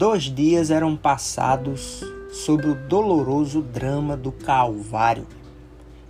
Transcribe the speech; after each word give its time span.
dois 0.00 0.22
dias 0.22 0.70
eram 0.70 0.96
passados 0.96 2.02
sobre 2.32 2.70
o 2.70 2.74
doloroso 2.74 3.60
drama 3.60 4.16
do 4.16 4.32
Calvário, 4.32 5.26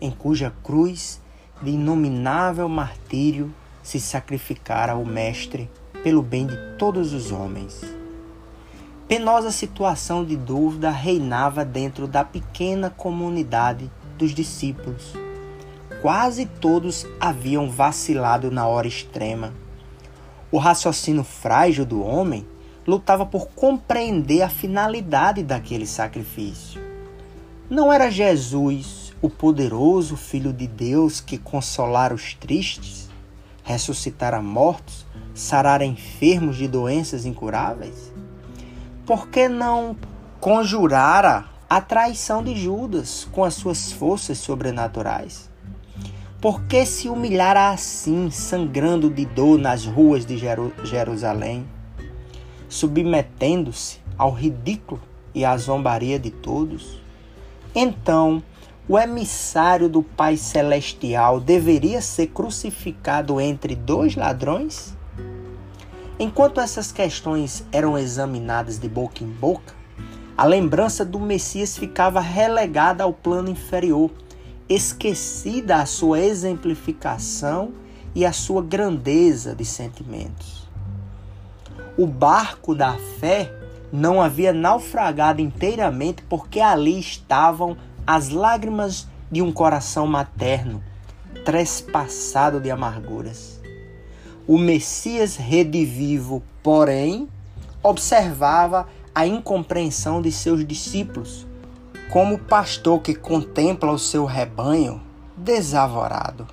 em 0.00 0.10
cuja 0.10 0.52
cruz 0.64 1.22
de 1.62 1.70
inominável 1.70 2.68
martírio 2.68 3.54
se 3.84 4.00
sacrificara 4.00 4.96
o 4.96 5.06
Mestre 5.06 5.70
pelo 6.02 6.20
bem 6.20 6.48
de 6.48 6.56
todos 6.76 7.12
os 7.12 7.30
homens. 7.30 7.80
Penosa 9.06 9.52
situação 9.52 10.24
de 10.24 10.36
dúvida 10.36 10.90
reinava 10.90 11.64
dentro 11.64 12.08
da 12.08 12.24
pequena 12.24 12.90
comunidade 12.90 13.88
dos 14.18 14.34
discípulos. 14.34 15.14
Quase 16.02 16.44
todos 16.44 17.06
haviam 17.20 17.70
vacilado 17.70 18.50
na 18.50 18.66
hora 18.66 18.88
extrema. 18.88 19.54
O 20.50 20.58
raciocínio 20.58 21.22
frágil 21.22 21.86
do 21.86 22.02
homem 22.02 22.44
lutava 22.86 23.26
por 23.26 23.48
compreender 23.48 24.42
a 24.42 24.48
finalidade 24.48 25.42
daquele 25.42 25.86
sacrifício. 25.86 26.80
Não 27.68 27.92
era 27.92 28.10
Jesus, 28.10 29.12
o 29.20 29.28
poderoso 29.28 30.16
Filho 30.16 30.52
de 30.52 30.68
Deus, 30.68 31.20
que 31.20 31.36
consolara 31.36 32.14
os 32.14 32.34
tristes, 32.34 33.10
ressuscitara 33.64 34.40
mortos, 34.40 35.04
sarara 35.34 35.84
enfermos 35.84 36.56
de 36.56 36.68
doenças 36.68 37.26
incuráveis? 37.26 38.12
Por 39.04 39.28
que 39.28 39.48
não 39.48 39.96
conjurara 40.38 41.44
a 41.68 41.80
traição 41.80 42.42
de 42.42 42.54
Judas 42.54 43.26
com 43.32 43.42
as 43.42 43.54
suas 43.54 43.90
forças 43.90 44.38
sobrenaturais? 44.38 45.50
Por 46.40 46.62
que 46.66 46.86
se 46.86 47.08
humilhara 47.08 47.70
assim, 47.70 48.30
sangrando 48.30 49.10
de 49.10 49.24
dor 49.24 49.58
nas 49.58 49.84
ruas 49.84 50.24
de 50.24 50.38
Jerusalém? 50.84 51.66
Submetendo-se 52.68 54.00
ao 54.18 54.32
ridículo 54.32 55.00
e 55.34 55.44
à 55.44 55.56
zombaria 55.56 56.18
de 56.18 56.30
todos? 56.30 57.00
Então, 57.74 58.42
o 58.88 58.98
emissário 58.98 59.88
do 59.88 60.02
Pai 60.02 60.36
Celestial 60.36 61.40
deveria 61.40 62.00
ser 62.00 62.28
crucificado 62.28 63.40
entre 63.40 63.74
dois 63.74 64.14
ladrões? 64.14 64.94
Enquanto 66.18 66.60
essas 66.60 66.90
questões 66.90 67.64
eram 67.70 67.98
examinadas 67.98 68.78
de 68.78 68.88
boca 68.88 69.22
em 69.22 69.28
boca, 69.28 69.74
a 70.36 70.44
lembrança 70.44 71.04
do 71.04 71.20
Messias 71.20 71.76
ficava 71.76 72.20
relegada 72.20 73.04
ao 73.04 73.12
plano 73.12 73.50
inferior, 73.50 74.10
esquecida 74.68 75.76
a 75.76 75.86
sua 75.86 76.20
exemplificação 76.20 77.72
e 78.14 78.24
a 78.24 78.32
sua 78.32 78.62
grandeza 78.62 79.54
de 79.54 79.64
sentimentos 79.64 80.65
o 81.96 82.06
barco 82.06 82.74
da 82.74 82.94
fé 83.18 83.50
não 83.92 84.20
havia 84.20 84.52
naufragado 84.52 85.40
inteiramente 85.40 86.22
porque 86.28 86.60
ali 86.60 86.98
estavam 86.98 87.76
as 88.06 88.28
lágrimas 88.28 89.08
de 89.30 89.40
um 89.40 89.50
coração 89.50 90.06
materno, 90.06 90.82
trespassado 91.44 92.60
de 92.60 92.70
amarguras. 92.70 93.60
O 94.46 94.58
Messias 94.58 95.36
redivivo, 95.36 96.42
porém, 96.62 97.28
observava 97.82 98.86
a 99.14 99.26
incompreensão 99.26 100.20
de 100.20 100.30
seus 100.30 100.64
discípulos, 100.66 101.46
como 102.10 102.34
o 102.34 102.38
pastor 102.38 103.00
que 103.00 103.14
contempla 103.14 103.90
o 103.90 103.98
seu 103.98 104.24
rebanho 104.24 105.00
desavorado. 105.36 106.46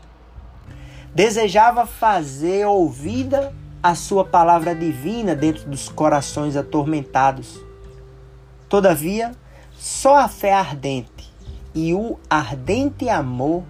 Desejava 1.13 1.85
fazer 1.85 2.65
ouvida 2.65 3.53
a 3.83 3.95
sua 3.95 4.23
palavra 4.23 4.73
divina 4.73 5.35
dentro 5.35 5.69
dos 5.69 5.89
corações 5.89 6.55
atormentados. 6.55 7.59
Todavia, 8.69 9.33
só 9.73 10.15
a 10.15 10.29
fé 10.29 10.53
ardente 10.53 11.29
e 11.75 11.93
o 11.93 12.17
ardente 12.29 13.09
amor 13.09 13.63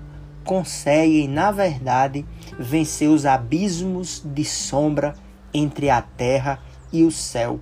conseguem, 0.45 1.27
na 1.27 1.51
verdade, 1.51 2.23
vencer 2.59 3.09
os 3.09 3.25
abismos 3.25 4.21
de 4.23 4.45
sombra 4.45 5.15
entre 5.51 5.89
a 5.89 5.99
terra 6.01 6.59
e 6.91 7.03
o 7.03 7.11
céu. 7.11 7.59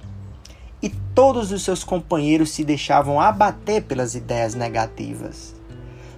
E 0.82 0.90
todos 0.90 1.54
os 1.54 1.64
seus 1.64 1.86
companheiros 1.86 2.50
se 2.52 2.66
deixavam 2.66 3.22
abater 3.22 3.84
pelas 3.84 4.14
ideias 4.14 4.56
negativas. 4.56 5.56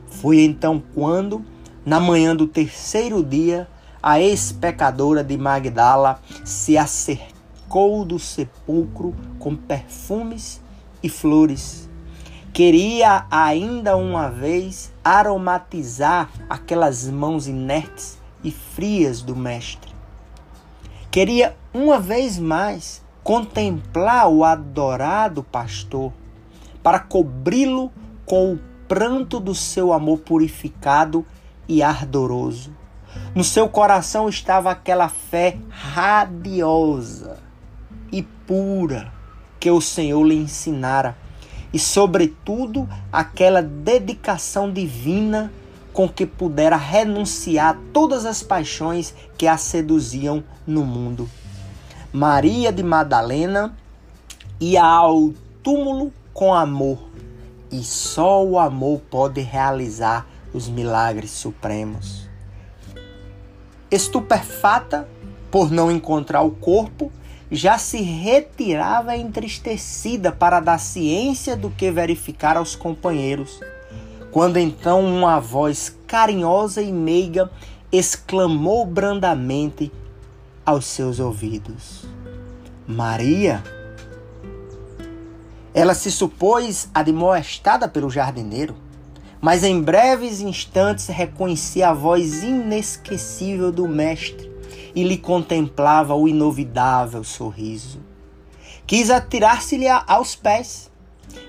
Foi 0.08 0.42
então 0.42 0.82
quando, 0.96 1.46
na 1.86 2.00
manhã 2.00 2.36
do 2.36 2.48
terceiro 2.48 3.24
dia, 3.24 3.68
a 4.04 4.20
ex-pecadora 4.20 5.24
de 5.24 5.38
Magdala 5.38 6.20
se 6.44 6.78
acercou 6.78 8.04
do 8.04 8.20
sepulcro 8.20 9.16
com 9.40 9.56
perfumes 9.56 10.62
e 11.02 11.08
flores. 11.08 11.90
Queria 12.52 13.26
ainda 13.32 13.96
uma 13.96 14.30
vez 14.30 14.94
aromatizar 15.02 16.30
aquelas 16.50 17.10
mãos 17.10 17.48
inertes 17.48 18.20
e 18.44 18.52
frias 18.52 19.22
do 19.22 19.38
Mestre. 19.38 19.94
Queria 21.10 21.56
uma 21.74 21.98
vez 21.98 22.38
mais 22.38 23.02
contemplar 23.24 24.30
o 24.30 24.44
adorado 24.44 25.44
pastor 25.44 26.12
para 26.84 27.00
cobri-lo 27.00 27.90
com 28.26 28.54
o 28.54 28.60
pranto 28.86 29.40
do 29.40 29.56
seu 29.56 29.94
amor 29.94 30.20
purificado 30.20 31.26
e 31.68 31.82
ardoroso. 31.82 32.83
No 33.36 33.44
seu 33.44 33.68
coração 33.68 34.30
estava 34.30 34.72
aquela 34.72 35.10
fé 35.10 35.58
radiosa 35.70 37.40
e 38.12 38.22
pura 38.22 39.12
que 39.60 39.72
o 39.72 39.82
Senhor 39.82 40.24
lhe 40.24 40.36
ensinara, 40.36 41.18
e, 41.72 41.80
sobretudo, 41.80 42.88
aquela 43.12 43.62
dedicação 43.62 44.72
divina 44.72 45.52
com 45.92 46.08
que 46.08 46.26
pudera 46.26 46.76
renunciar 46.76 47.78
todas 47.92 48.26
as 48.26 48.44
paixões 48.44 49.14
que 49.38 49.48
a 49.48 49.58
seduziam 49.58 50.44
no 50.68 50.84
mundo. 50.86 51.30
Maria 52.12 52.72
de 52.72 52.84
Madalena 52.84 53.76
ia 54.60 54.84
ao 54.84 55.34
túmulo 55.64 56.14
com 56.34 56.54
amor, 56.54 57.00
e 57.72 57.84
só 57.84 58.44
o 58.44 58.60
amor 58.60 59.02
pode 59.10 59.42
realizar 59.42 60.28
os 60.54 60.68
milagres 60.68 61.32
supremos. 61.32 62.30
Estupefata 63.94 65.08
por 65.52 65.70
não 65.70 65.92
encontrar 65.92 66.42
o 66.42 66.50
corpo, 66.50 67.12
já 67.52 67.78
se 67.78 68.02
retirava 68.02 69.16
entristecida 69.16 70.32
para 70.32 70.60
dar 70.60 70.80
ciência 70.80 71.56
do 71.56 71.70
que 71.70 71.92
verificar 71.92 72.58
aos 72.58 72.76
companheiros. 72.76 73.60
Quando 74.32 74.58
então 74.58 75.06
uma 75.06 75.40
voz 75.40 75.96
carinhosa 76.08 76.82
e 76.82 76.92
meiga 76.92 77.52
exclamou 77.92 78.84
brandamente 78.84 79.92
aos 80.66 80.88
seus 80.88 81.20
ouvidos: 81.20 82.04
Maria! 82.88 83.62
Ela 85.72 85.94
se 85.94 86.10
supôs 86.10 86.90
admoestada 86.96 87.88
pelo 87.88 88.10
jardineiro 88.10 88.76
mas 89.44 89.62
em 89.62 89.82
breves 89.82 90.40
instantes 90.40 91.08
reconhecia 91.08 91.90
a 91.90 91.94
voz 91.94 92.44
inesquecível 92.44 93.74
do 93.74 93.90
Mestre 93.90 94.50
e 94.96 95.04
lhe 95.04 95.18
contemplava 95.18 96.16
o 96.16 96.30
inovidável 96.30 97.26
sorriso. 97.26 98.00
Quis 98.88 99.10
atirar-se-lhe 99.10 99.90
aos 99.90 100.34
pés, 100.34 100.90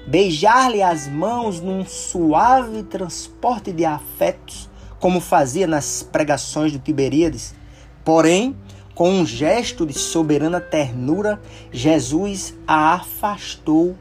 beijar-lhe 0.08 0.82
as 0.82 1.06
mãos 1.06 1.60
num 1.60 1.86
suave 1.86 2.82
transporte 2.82 3.70
de 3.70 3.84
afetos, 3.84 4.68
como 4.98 5.20
fazia 5.20 5.68
nas 5.68 6.02
pregações 6.02 6.72
do 6.72 6.80
Tiberíades. 6.80 7.54
Porém, 8.04 8.56
com 8.92 9.08
um 9.08 9.24
gesto 9.24 9.86
de 9.86 9.92
soberana 9.92 10.60
ternura, 10.60 11.40
Jesus 11.70 12.56
a 12.66 12.94
afastou 12.94 13.96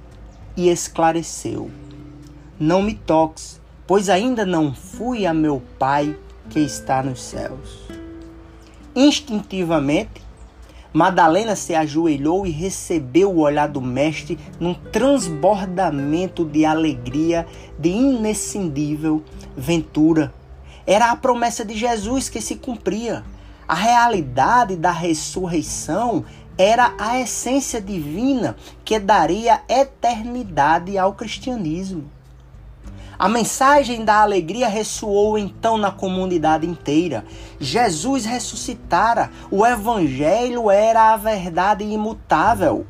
e 0.58 0.68
esclareceu: 0.70 1.70
Não 2.60 2.82
me 2.82 2.96
toques, 2.96 3.62
pois 3.86 4.10
ainda 4.10 4.46
não 4.46 4.74
fui 4.74 5.26
a 5.26 5.34
meu 5.34 5.62
Pai 5.78 6.16
que 6.50 6.60
está 6.60 7.02
nos 7.02 7.22
céus. 7.22 7.84
Instintivamente, 8.96 10.22
Madalena 10.94 11.56
se 11.56 11.74
ajoelhou 11.74 12.46
e 12.46 12.52
recebeu 12.52 13.32
o 13.32 13.40
olhar 13.40 13.68
do 13.68 13.82
Mestre 13.82 14.38
num 14.60 14.76
transbordamento 14.76 16.46
de 16.46 16.64
alegria, 16.66 17.48
de 17.80 17.90
inescindível 17.90 19.24
ventura. 19.58 20.32
Era 20.86 21.10
a 21.10 21.16
promessa 21.16 21.66
de 21.66 21.76
Jesus 21.76 22.30
que 22.30 22.40
se 22.40 22.58
cumpria. 22.58 23.24
A 23.68 23.74
realidade 23.74 24.76
da 24.76 24.92
ressurreição 24.92 26.24
era 26.56 26.94
a 27.00 27.20
essência 27.20 27.82
divina 27.82 28.56
que 28.86 29.00
daria 29.00 29.62
eternidade 29.68 30.96
ao 30.96 31.14
cristianismo. 31.14 32.04
A 33.24 33.30
mensagem 33.30 34.04
da 34.04 34.18
alegria 34.22 34.68
ressoou 34.68 35.38
então 35.38 35.78
na 35.78 35.90
comunidade 35.90 36.68
inteira. 36.68 37.24
Jesus 37.58 38.26
ressuscitara, 38.26 39.32
o 39.50 39.66
evangelho 39.66 40.70
era 40.70 41.14
a 41.14 41.16
verdade 41.16 41.86
imutável. 41.86 42.86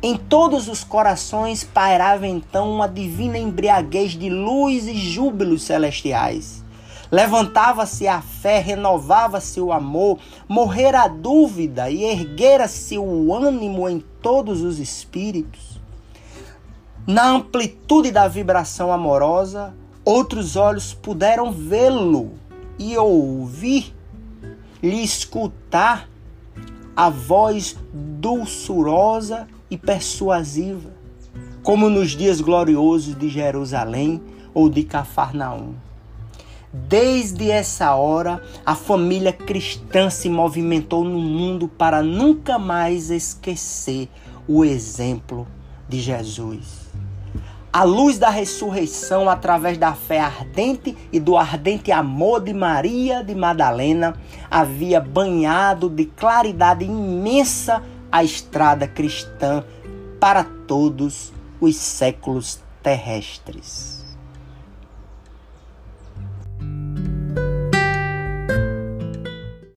Em 0.00 0.16
todos 0.16 0.68
os 0.68 0.84
corações 0.84 1.64
pairava 1.64 2.24
então 2.24 2.72
uma 2.72 2.86
divina 2.86 3.36
embriaguez 3.36 4.12
de 4.12 4.30
luz 4.30 4.86
e 4.86 4.94
júbilos 4.94 5.64
celestiais. 5.64 6.64
Levantava-se 7.10 8.06
a 8.06 8.22
fé, 8.22 8.60
renovava-se 8.60 9.60
o 9.60 9.72
amor, 9.72 10.20
morrera 10.48 11.02
a 11.02 11.08
dúvida 11.08 11.90
e 11.90 12.04
erguera-se 12.04 12.96
o 12.96 13.34
ânimo 13.34 13.88
em 13.88 13.98
todos 14.22 14.62
os 14.62 14.78
espíritos. 14.78 15.82
Na 17.06 17.32
amplitude 17.32 18.10
da 18.10 18.26
vibração 18.26 18.90
amorosa, 18.90 19.74
outros 20.06 20.56
olhos 20.56 20.94
puderam 20.94 21.52
vê-lo 21.52 22.32
e 22.78 22.96
ouvir, 22.96 23.94
lhe 24.82 25.04
escutar 25.04 26.08
a 26.96 27.10
voz 27.10 27.76
dulçurosa 27.92 29.46
e 29.70 29.76
persuasiva, 29.76 30.94
como 31.62 31.90
nos 31.90 32.12
dias 32.12 32.40
gloriosos 32.40 33.14
de 33.14 33.28
Jerusalém 33.28 34.22
ou 34.54 34.70
de 34.70 34.82
Cafarnaum. 34.82 35.74
Desde 36.72 37.50
essa 37.50 37.94
hora, 37.94 38.42
a 38.64 38.74
família 38.74 39.32
cristã 39.32 40.08
se 40.08 40.30
movimentou 40.30 41.04
no 41.04 41.18
mundo 41.18 41.68
para 41.68 42.02
nunca 42.02 42.58
mais 42.58 43.10
esquecer 43.10 44.08
o 44.48 44.64
exemplo 44.64 45.46
de 45.88 46.00
Jesus. 46.00 46.84
A 47.72 47.82
luz 47.82 48.18
da 48.18 48.30
ressurreição, 48.30 49.28
através 49.28 49.76
da 49.76 49.94
fé 49.94 50.20
ardente 50.20 50.96
e 51.12 51.18
do 51.18 51.36
ardente 51.36 51.90
amor 51.90 52.40
de 52.40 52.52
Maria 52.52 53.24
de 53.24 53.34
Madalena, 53.34 54.14
havia 54.48 55.00
banhado 55.00 55.88
de 55.88 56.04
claridade 56.04 56.84
imensa 56.84 57.82
a 58.12 58.22
estrada 58.22 58.86
cristã 58.86 59.64
para 60.20 60.44
todos 60.44 61.32
os 61.60 61.74
séculos 61.74 62.60
terrestres. 62.80 64.03